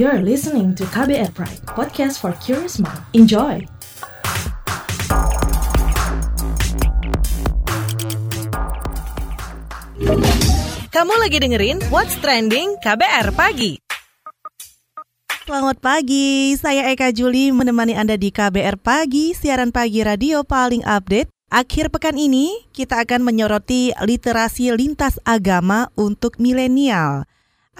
[0.00, 3.04] You're listening to KBR Pride, podcast for curious mind.
[3.12, 3.68] Enjoy!
[10.88, 13.76] Kamu lagi dengerin What's Trending KBR Pagi.
[15.44, 21.28] Selamat pagi, saya Eka Juli menemani Anda di KBR Pagi, siaran pagi radio paling update.
[21.52, 27.28] Akhir pekan ini, kita akan menyoroti literasi lintas agama untuk milenial.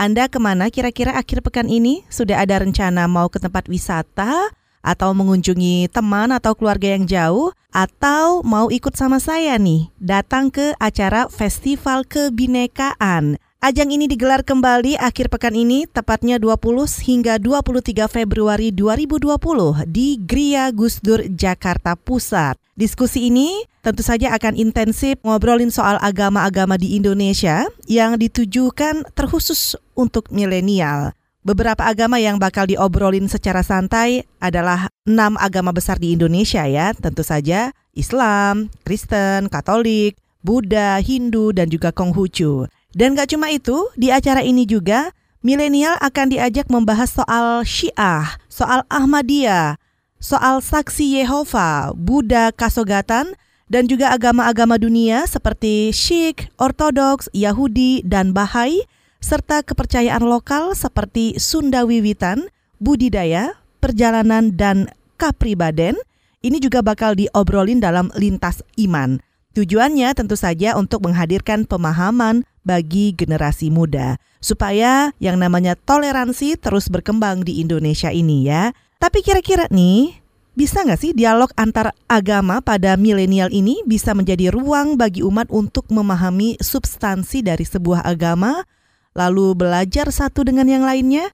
[0.00, 2.08] Anda ke mana kira-kira akhir pekan ini?
[2.08, 4.48] Sudah ada rencana mau ke tempat wisata?
[4.80, 7.52] Atau mengunjungi teman atau keluarga yang jauh?
[7.68, 13.36] Atau mau ikut sama saya nih, datang ke acara Festival Kebinekaan.
[13.60, 16.56] Ajang ini digelar kembali akhir pekan ini, tepatnya 20
[17.04, 22.56] hingga 23 Februari 2020 di Gria Gusdur, Jakarta Pusat.
[22.72, 30.28] Diskusi ini tentu saja akan intensif ngobrolin soal agama-agama di Indonesia yang ditujukan terkhusus untuk
[30.32, 31.16] milenial.
[31.40, 37.24] Beberapa agama yang bakal diobrolin secara santai adalah enam agama besar di Indonesia ya, tentu
[37.24, 42.68] saja Islam, Kristen, Katolik, Buddha, Hindu, dan juga Konghucu.
[42.92, 48.84] Dan gak cuma itu, di acara ini juga milenial akan diajak membahas soal Syiah, soal
[48.92, 49.80] Ahmadiyah,
[50.20, 53.32] soal saksi Yehova, Buddha Kasogatan,
[53.70, 58.82] dan juga agama-agama dunia seperti Sikh, Ortodoks, Yahudi, dan Bahai,
[59.22, 62.50] serta kepercayaan lokal seperti Sunda Wiwitan,
[62.82, 65.94] budidaya, perjalanan, dan kapribaden,
[66.42, 69.22] ini juga bakal diobrolin dalam lintas iman.
[69.54, 77.46] Tujuannya tentu saja untuk menghadirkan pemahaman bagi generasi muda, supaya yang namanya toleransi terus berkembang
[77.46, 78.74] di Indonesia ini ya.
[79.00, 80.19] Tapi kira-kira nih,
[80.58, 85.86] bisa nggak sih dialog antar agama pada milenial ini bisa menjadi ruang bagi umat untuk
[85.88, 88.66] memahami substansi dari sebuah agama
[89.14, 91.30] lalu belajar satu dengan yang lainnya?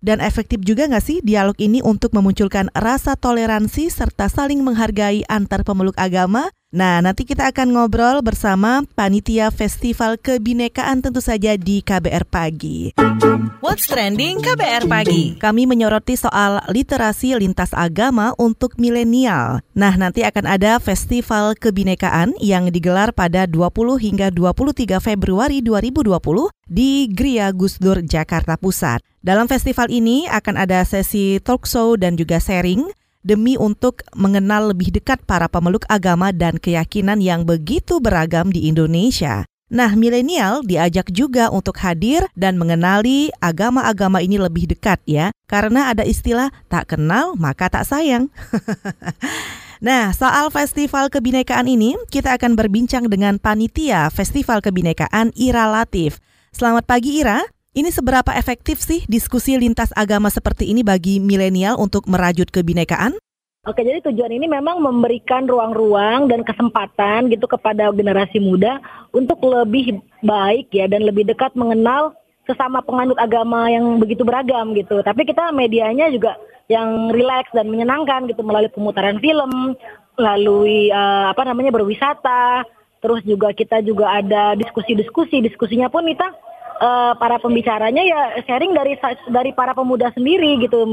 [0.00, 5.64] Dan efektif juga nggak sih dialog ini untuk memunculkan rasa toleransi serta saling menghargai antar
[5.64, 6.52] pemeluk agama?
[6.76, 12.92] Nah, nanti kita akan ngobrol bersama Panitia Festival Kebinekaan tentu saja di KBR Pagi.
[13.64, 15.40] What's Trending KBR Pagi.
[15.40, 19.64] Kami menyoroti soal literasi lintas agama untuk milenial.
[19.72, 26.12] Nah, nanti akan ada Festival Kebinekaan yang digelar pada 20 hingga 23 Februari 2020
[26.68, 29.00] di Gria Gusdur, Jakarta Pusat.
[29.24, 32.84] Dalam festival ini akan ada sesi talk show dan juga sharing
[33.26, 39.42] demi untuk mengenal lebih dekat para pemeluk agama dan keyakinan yang begitu beragam di Indonesia.
[39.66, 46.06] Nah, milenial diajak juga untuk hadir dan mengenali agama-agama ini lebih dekat ya, karena ada
[46.06, 48.30] istilah tak kenal maka tak sayang.
[49.86, 56.22] nah, soal Festival Kebinekaan ini, kita akan berbincang dengan panitia Festival Kebinekaan Ira Latif.
[56.54, 57.55] Selamat pagi Ira.
[57.76, 63.20] Ini seberapa efektif sih diskusi lintas agama seperti ini bagi milenial untuk merajut kebinekaan?
[63.68, 68.80] Oke, jadi tujuan ini memang memberikan ruang-ruang dan kesempatan gitu kepada generasi muda
[69.12, 72.16] untuk lebih baik ya dan lebih dekat mengenal
[72.48, 75.04] sesama penganut agama yang begitu beragam gitu.
[75.04, 76.40] Tapi kita medianya juga
[76.72, 79.76] yang rileks dan menyenangkan gitu melalui pemutaran film,
[80.16, 82.64] melalui uh, apa namanya berwisata,
[83.04, 86.32] terus juga kita juga ada diskusi-diskusi, diskusinya pun kita
[86.80, 88.96] uh, para pembicaranya ya sharing dari
[89.30, 90.84] dari para pemuda sendiri gitu.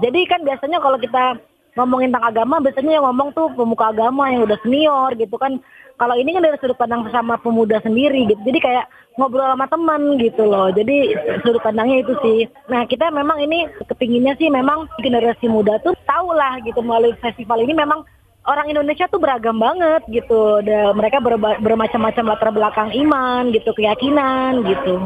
[0.00, 1.38] Jadi kan biasanya kalau kita
[1.78, 5.60] ngomongin tentang agama biasanya yang ngomong tuh pemuka agama yang udah senior gitu kan.
[5.98, 8.38] Kalau ini kan dari sudut pandang sesama pemuda sendiri gitu.
[8.46, 8.86] Jadi kayak
[9.18, 10.70] ngobrol sama teman gitu loh.
[10.70, 11.10] Jadi
[11.42, 12.38] sudut pandangnya itu sih.
[12.70, 17.58] Nah kita memang ini kepinginnya sih memang generasi muda tuh tahu lah gitu melalui festival
[17.58, 18.06] ini memang
[18.48, 20.64] orang Indonesia tuh beragam banget gitu.
[20.64, 21.20] Dan mereka
[21.60, 25.04] bermacam-macam latar belakang iman gitu, keyakinan gitu.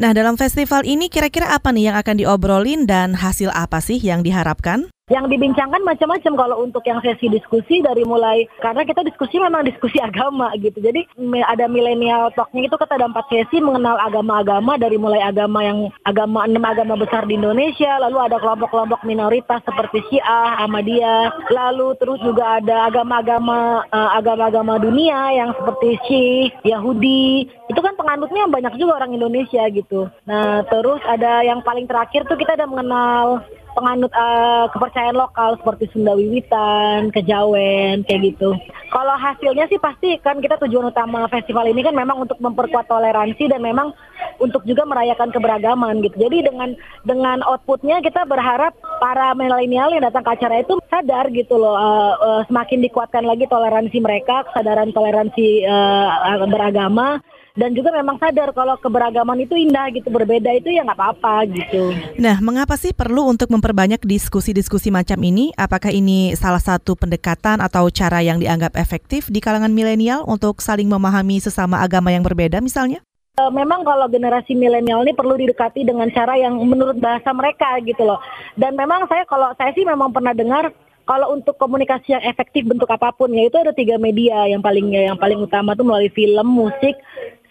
[0.00, 4.24] Nah, dalam festival ini kira-kira apa nih yang akan diobrolin dan hasil apa sih yang
[4.24, 4.88] diharapkan?
[5.12, 10.00] Yang dibincangkan macam-macam kalau untuk yang sesi diskusi dari mulai karena kita diskusi memang diskusi
[10.08, 10.80] agama gitu.
[10.80, 11.04] Jadi
[11.44, 16.48] ada milenial talknya itu kita ada empat sesi mengenal agama-agama dari mulai agama yang agama
[16.48, 22.56] enam agama besar di Indonesia, lalu ada kelompok-kelompok minoritas seperti Syiah, Ahmadiyah, lalu terus juga
[22.62, 27.52] ada agama-agama uh, agama-agama dunia yang seperti Sikh, Yahudi.
[27.68, 30.08] Itu kan penganutnya banyak juga orang Indonesia gitu.
[30.24, 35.90] Nah, terus ada yang paling terakhir tuh kita ada mengenal penganut uh, kepercayaan lokal seperti
[35.92, 38.54] Sunda Wiwitan, Kejawen, kayak gitu.
[38.92, 43.48] Kalau hasilnya sih pasti kan kita tujuan utama festival ini kan memang untuk memperkuat toleransi
[43.48, 43.96] dan memang
[44.38, 46.28] untuk juga merayakan keberagaman gitu.
[46.28, 51.56] Jadi dengan dengan outputnya kita berharap para milenial yang datang ke acara itu sadar gitu
[51.56, 57.18] loh, uh, uh, semakin dikuatkan lagi toleransi mereka, kesadaran toleransi uh, beragama
[57.52, 61.92] dan juga memang sadar kalau keberagaman itu indah gitu berbeda itu ya nggak apa-apa gitu.
[62.16, 65.52] Nah, mengapa sih perlu untuk memperbanyak diskusi-diskusi macam ini?
[65.60, 70.88] Apakah ini salah satu pendekatan atau cara yang dianggap efektif di kalangan milenial untuk saling
[70.88, 73.04] memahami sesama agama yang berbeda misalnya?
[73.32, 78.04] Eh, memang kalau generasi milenial ini perlu didekati dengan cara yang menurut bahasa mereka gitu
[78.04, 78.20] loh.
[78.60, 80.68] Dan memang saya kalau saya sih memang pernah dengar
[81.08, 84.84] kalau untuk komunikasi yang efektif bentuk apa pun ya itu ada tiga media yang paling
[84.92, 86.94] yang paling utama tuh melalui film, musik,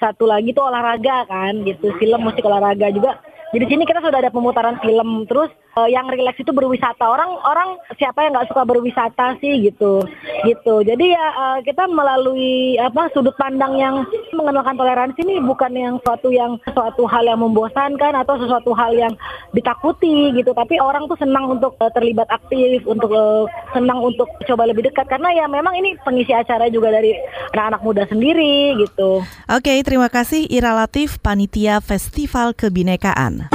[0.02, 1.94] satu lagi tuh olahraga kan gitu.
[2.02, 3.22] Film, musik, olahraga juga.
[3.54, 7.04] Jadi sini kita sudah ada pemutaran film terus uh, yang rileks itu berwisata.
[7.04, 10.04] Orang orang siapa yang nggak suka berwisata sih gitu,
[10.48, 10.76] gitu.
[10.84, 13.96] Jadi ya uh, kita melalui apa sudut pandang yang
[14.36, 19.14] mengenalkan toleransi ini bukan yang suatu yang suatu hal yang membosankan atau sesuatu hal yang
[19.56, 20.52] ditakuti gitu.
[20.52, 25.08] Tapi orang tuh senang untuk uh, terlibat aktif, untuk uh, senang untuk coba lebih dekat
[25.08, 27.16] karena ya memang ini pengisi acara juga dari
[27.54, 29.24] anak-anak muda sendiri gitu.
[29.52, 33.52] Oke, terima kasih Ira Latif, panitia Festival Kebinekaan.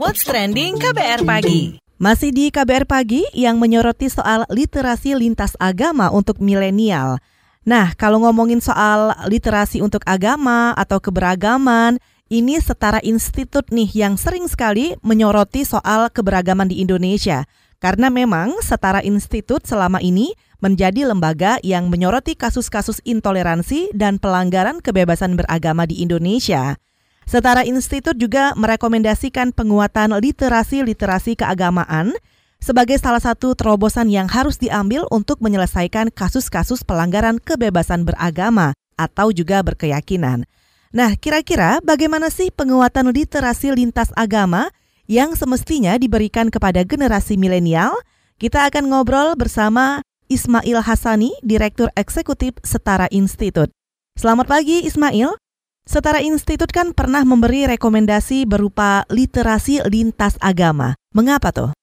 [0.00, 1.43] What's trending KBR pagi.
[1.44, 1.76] Pagi.
[2.00, 7.20] Masih di KBR Pagi yang menyoroti soal literasi lintas agama untuk milenial.
[7.68, 12.00] Nah, kalau ngomongin soal literasi untuk agama atau keberagaman,
[12.32, 17.44] ini setara institut nih yang sering sekali menyoroti soal keberagaman di Indonesia.
[17.76, 20.32] Karena memang setara institut selama ini
[20.64, 26.80] menjadi lembaga yang menyoroti kasus-kasus intoleransi dan pelanggaran kebebasan beragama di Indonesia.
[27.24, 32.12] Setara institut juga merekomendasikan penguatan literasi-literasi keagamaan
[32.60, 39.60] sebagai salah satu terobosan yang harus diambil untuk menyelesaikan kasus-kasus pelanggaran kebebasan beragama atau juga
[39.60, 40.48] berkeyakinan.
[40.94, 44.70] Nah, kira-kira bagaimana sih penguatan literasi lintas agama
[45.10, 47.92] yang semestinya diberikan kepada generasi milenial?
[48.38, 50.00] Kita akan ngobrol bersama
[50.30, 53.68] Ismail Hasani, Direktur Eksekutif Setara Institut.
[54.16, 55.43] Selamat pagi Ismail.
[55.84, 60.96] Setara Institut kan pernah memberi rekomendasi berupa literasi lintas agama.
[61.12, 61.76] Mengapa tuh?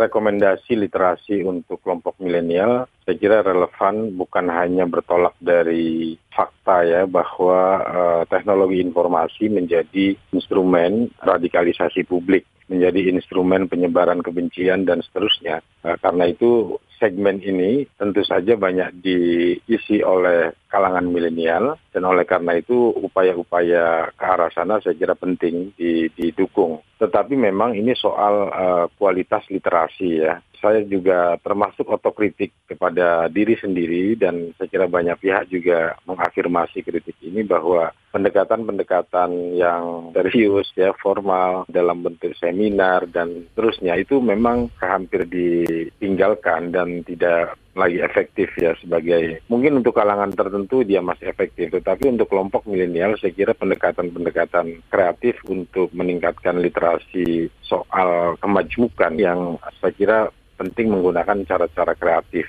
[0.00, 7.82] Rekomendasi literasi untuk kelompok milenial saya kira relevan bukan hanya bertolak dari fakta ya bahwa
[7.82, 15.66] uh, teknologi informasi menjadi instrumen radikalisasi publik, menjadi instrumen penyebaran kebencian dan seterusnya.
[15.82, 22.54] Uh, karena itu segmen ini tentu saja banyak diisi oleh kalangan milenial dan oleh karena
[22.54, 25.74] itu upaya-upaya ke arah sana saya kira penting
[26.14, 26.78] didukung.
[27.02, 30.38] Tetapi memang ini soal uh, kualitas literasi ya.
[30.62, 37.18] Saya juga termasuk otokritik kepada diri sendiri dan saya kira banyak pihak juga mengafirmasi kritik
[37.18, 45.24] ini bahwa pendekatan-pendekatan yang serius ya formal dalam bentuk seminar dan terusnya itu memang hampir
[45.26, 52.04] ditinggalkan dan tidak lagi efektif ya sebagai mungkin untuk kalangan tertentu dia masih efektif tetapi
[52.12, 60.18] untuk kelompok milenial saya kira pendekatan-pendekatan kreatif untuk meningkatkan literasi soal kemajukan yang saya kira
[60.60, 62.46] penting menggunakan cara-cara kreatif.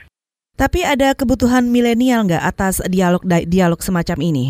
[0.53, 4.45] Tapi ada kebutuhan milenial nggak atas dialog dialog semacam ini?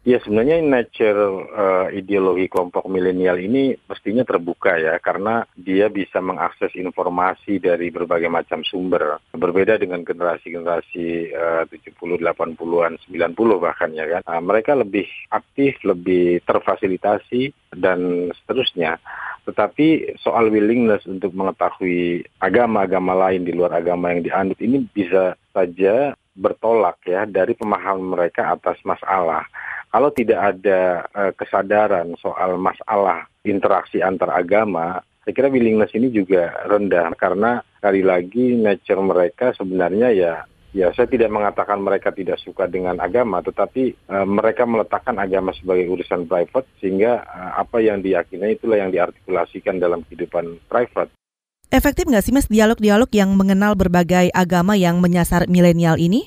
[0.00, 6.72] Ya sebenarnya nature uh, ideologi kelompok milenial ini mestinya terbuka ya karena dia bisa mengakses
[6.72, 9.20] informasi dari berbagai macam sumber.
[9.36, 14.22] Berbeda dengan generasi-generasi uh, 70, 80-an, 90 bahkan ya kan.
[14.24, 18.96] Uh, mereka lebih aktif, lebih terfasilitasi dan seterusnya.
[19.44, 26.16] Tetapi soal willingness untuk mengetahui agama-agama lain di luar agama yang dianut ini bisa saja
[26.32, 29.44] bertolak ya dari pemahaman mereka atas masalah
[29.90, 36.54] kalau tidak ada uh, kesadaran soal masalah interaksi antar agama, saya kira willingness ini juga
[36.64, 40.34] rendah karena kali lagi nature mereka sebenarnya ya
[40.70, 45.90] ya saya tidak mengatakan mereka tidak suka dengan agama, tetapi uh, mereka meletakkan agama sebagai
[45.90, 51.10] urusan private sehingga uh, apa yang diyakini itulah yang diartikulasikan dalam kehidupan private.
[51.70, 56.26] Efektif nggak sih mas dialog-dialog yang mengenal berbagai agama yang menyasar milenial ini?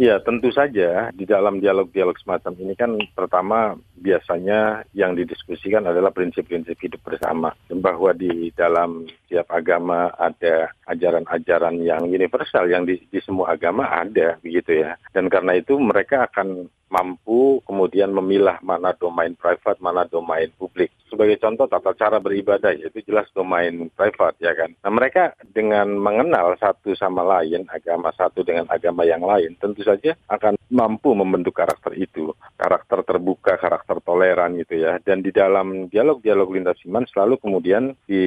[0.00, 6.80] Ya, tentu saja di dalam dialog-dialog semacam ini kan pertama biasanya yang didiskusikan adalah prinsip-prinsip
[6.80, 7.52] hidup bersama.
[7.68, 14.40] Bahwa di dalam setiap agama ada ajaran-ajaran yang universal yang di, di semua agama ada
[14.40, 14.96] begitu ya.
[15.12, 20.88] Dan karena itu mereka akan mampu kemudian memilah mana domain private, mana domain publik.
[21.12, 24.72] Sebagai contoh tata cara beribadah itu jelas domain private ya kan.
[24.80, 30.16] Nah mereka dengan mengenal satu sama lain, agama satu dengan agama yang lain, tentu saja
[30.32, 32.32] akan mampu membentuk karakter itu.
[32.56, 34.96] Karakter terbuka, karakter toleran gitu ya.
[35.04, 38.24] Dan di dalam dialog-dialog lintas iman selalu kemudian di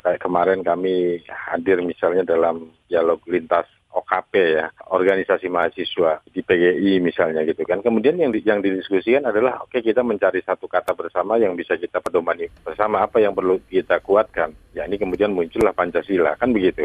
[0.00, 7.40] kayak kemarin kami hadir misalnya dalam dialog lintas OKP ya, organisasi mahasiswa di PGI misalnya
[7.48, 7.80] gitu kan.
[7.80, 11.80] Kemudian yang di, yang didiskusikan adalah oke okay, kita mencari satu kata bersama yang bisa
[11.80, 14.52] kita pedomani bersama apa yang perlu kita kuatkan.
[14.76, 16.84] Ya ini kemudian muncullah Pancasila kan begitu.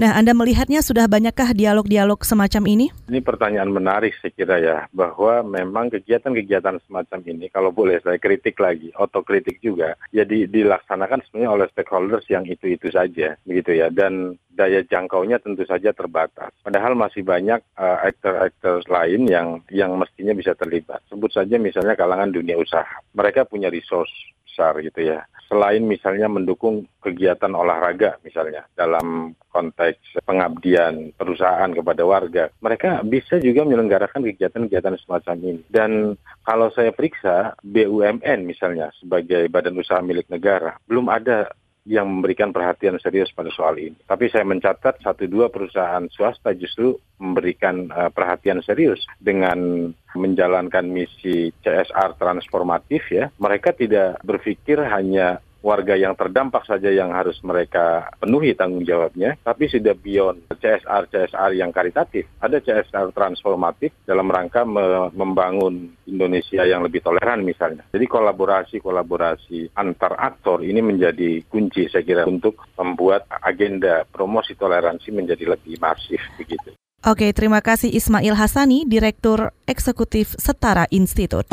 [0.00, 2.88] Nah, Anda melihatnya sudah banyakkah dialog-dialog semacam ini?
[3.12, 8.56] Ini pertanyaan menarik saya kira ya, bahwa memang kegiatan-kegiatan semacam ini, kalau boleh saya kritik
[8.64, 14.80] lagi, otokritik juga, ya dilaksanakan sebenarnya oleh stakeholders yang itu-itu saja, begitu ya, dan daya
[14.88, 16.48] jangkaunya tentu saja terbatas.
[16.64, 21.04] Padahal masih banyak uh, aktor-aktor lain yang yang mestinya bisa terlibat.
[21.12, 23.04] Sebut saja misalnya kalangan dunia usaha.
[23.12, 24.12] Mereka punya resource
[24.48, 25.28] besar gitu ya.
[25.50, 33.66] Selain misalnya mendukung kegiatan olahraga misalnya dalam konteks pengabdian perusahaan kepada warga, mereka bisa juga
[33.66, 35.62] menyelenggarakan kegiatan-kegiatan semacam ini.
[35.66, 36.14] Dan
[36.46, 41.50] kalau saya periksa BUMN misalnya sebagai badan usaha milik negara, belum ada
[41.90, 43.98] yang memberikan perhatian serius pada soal ini.
[44.06, 51.50] Tapi saya mencatat satu dua perusahaan swasta justru memberikan uh, perhatian serius dengan menjalankan misi
[51.66, 53.34] CSR transformatif ya.
[53.42, 59.68] Mereka tidak berpikir hanya warga yang terdampak saja yang harus mereka penuhi tanggung jawabnya, tapi
[59.68, 66.84] sudah beyond CSR CSR yang karitatif, ada CSR transformatif dalam rangka me membangun Indonesia yang
[66.84, 67.86] lebih toleran misalnya.
[67.92, 75.54] Jadi kolaborasi-kolaborasi antar aktor ini menjadi kunci saya kira untuk membuat agenda promosi toleransi menjadi
[75.56, 76.72] lebih masif begitu.
[77.00, 81.48] Oke, terima kasih Ismail Hasani, Direktur Eksekutif Setara Institut.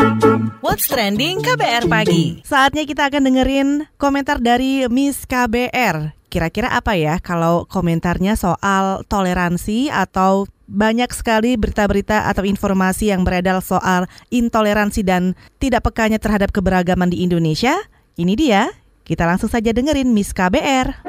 [0.60, 2.44] What's Trending KBR Pagi.
[2.44, 6.12] Saatnya kita akan dengerin komentar dari Miss KBR.
[6.28, 13.64] Kira-kira apa ya kalau komentarnya soal toleransi atau banyak sekali berita-berita atau informasi yang beredar
[13.64, 15.32] soal intoleransi dan
[15.64, 17.72] tidak pekanya terhadap keberagaman di Indonesia?
[18.20, 18.68] Ini dia,
[19.08, 21.08] kita langsung saja dengerin Miss KBR.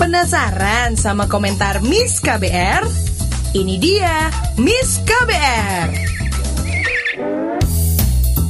[0.00, 3.09] Penasaran sama komentar Miss KBR?
[3.50, 4.30] Ini dia
[4.62, 5.90] Miss KBR.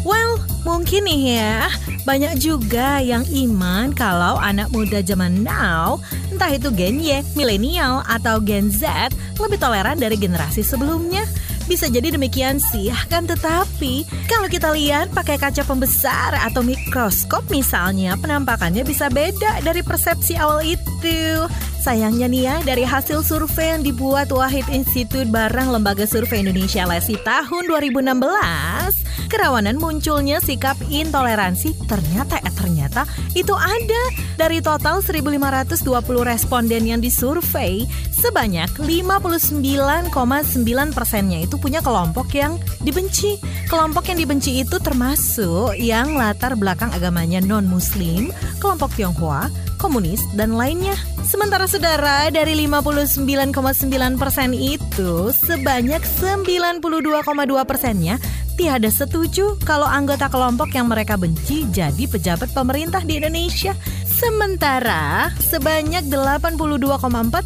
[0.05, 1.73] Well, mungkin nih ya,
[2.05, 5.97] banyak juga yang iman kalau anak muda zaman now,
[6.29, 9.09] entah itu Gen Y, milenial, atau Gen Z,
[9.41, 11.25] lebih toleran dari generasi sebelumnya.
[11.71, 18.19] Bisa jadi demikian sih, kan tetapi kalau kita lihat pakai kaca pembesar atau mikroskop misalnya,
[18.19, 21.47] penampakannya bisa beda dari persepsi awal itu.
[21.79, 27.23] Sayangnya nih ya, dari hasil survei yang dibuat Wahid Institut barang Lembaga Survei Indonesia LESI
[27.23, 28.19] tahun 2016,
[29.31, 33.07] kerawanan munculnya sikap intoleransi ternyata eh ternyata
[33.39, 34.03] itu ada.
[34.35, 35.87] Dari total 1.520
[36.27, 40.11] responden yang disurvei, sebanyak 59,9
[40.97, 43.39] persennya itu punya kelompok yang dibenci.
[43.71, 49.47] Kelompok yang dibenci itu termasuk yang latar belakang agamanya non-muslim, kelompok Tionghoa,
[49.81, 50.93] komunis, dan lainnya.
[51.25, 56.83] Sementara saudara, dari 59,9 persen itu, sebanyak 92,2
[57.65, 58.19] persennya
[58.61, 63.73] tiada setuju kalau anggota kelompok yang mereka benci jadi pejabat pemerintah di Indonesia.
[64.21, 66.53] Sementara sebanyak 82,4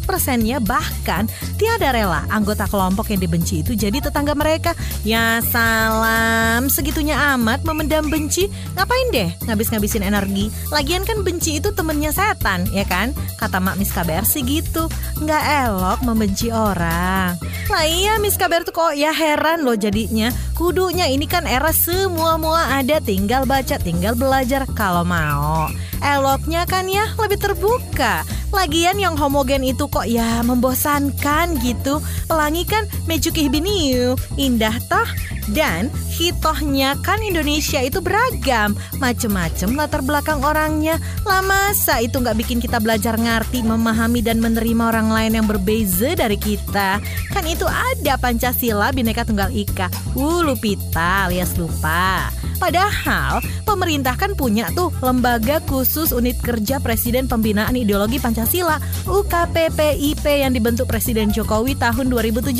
[0.03, 1.23] persennya bahkan
[1.55, 4.75] tiada rela anggota kelompok yang dibenci itu jadi tetangga mereka.
[5.07, 8.51] Ya salam, segitunya amat memendam benci.
[8.75, 10.51] Ngapain deh ngabis-ngabisin energi?
[10.67, 13.15] Lagian kan benci itu temennya setan, ya kan?
[13.39, 14.91] Kata Mak Miss KBR sih gitu.
[15.23, 17.39] Nggak elok membenci orang.
[17.71, 20.27] Lah iya Miss KBR tuh kok ya heran loh jadinya.
[20.59, 25.71] Kudunya ini kan era semua-mua ada tinggal baca, tinggal belajar kalau mau.
[26.05, 28.25] Eloknya kan ya lebih terbuka.
[28.51, 32.01] Lagian yang homogen itu kok ya membosankan gitu.
[32.25, 35.07] Pelangi kan mejukih biniu, indah toh.
[35.51, 40.97] Dan hitohnya kan Indonesia itu beragam, macem-macem latar belakang orangnya.
[41.27, 46.17] Lah masa itu nggak bikin kita belajar ngerti, memahami dan menerima orang lain yang berbeza
[46.17, 46.97] dari kita?
[47.29, 49.91] Kan itu ada Pancasila Bhinneka Tunggal Ika.
[50.17, 52.31] Uh, lupita alias lupa.
[52.55, 60.55] Padahal pemerintah kan punya tuh lembaga khusus unit kerja Presiden Pembinaan Ideologi Pancasila UKPPIP yang
[60.55, 62.55] dibentuk Presiden Jokowi tahun 2017.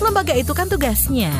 [0.00, 1.32] Lembaga itu kan tugasnya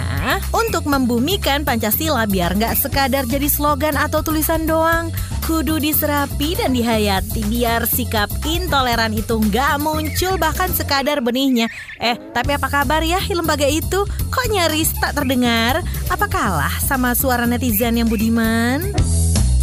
[0.66, 5.08] untuk membumikan Pancasila biar nggak sekadar jadi slogan atau tulisan doang.
[5.40, 11.66] Kudu diserapi dan dihayati biar sikap intoleran itu nggak muncul bahkan sekadar benihnya.
[11.98, 14.04] Eh, tapi apa kabar ya lembaga itu?
[14.06, 15.80] Kok nyaris tak terdengar?
[16.12, 18.92] Apa kalah sama suara netizen yang budiman?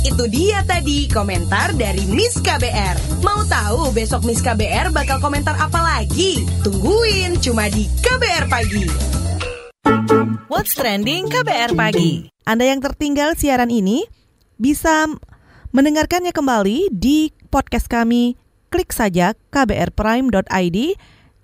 [0.01, 3.21] Itu dia tadi komentar dari Miss KBR.
[3.21, 6.43] Mau tahu besok Miss KBR bakal komentar apa lagi?
[6.65, 9.26] Tungguin cuma di KBR Pagi.
[10.51, 12.27] What's Trending KBR Pagi.
[12.43, 14.03] Anda yang tertinggal siaran ini
[14.59, 15.07] bisa
[15.71, 18.35] mendengarkannya kembali di podcast kami.
[18.67, 20.77] Klik saja kbrprime.id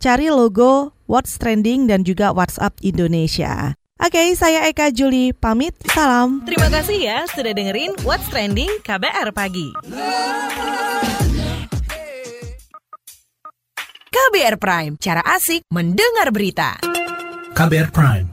[0.03, 3.79] cari logo What's Trending dan juga WhatsApp Indonesia.
[4.03, 5.71] Oke, saya Eka Juli pamit.
[5.87, 6.43] Salam.
[6.43, 9.71] Terima kasih ya sudah dengerin What's Trending KBR Pagi.
[14.11, 16.75] KBR Prime, cara asik mendengar berita.
[17.53, 18.32] KBR Prime,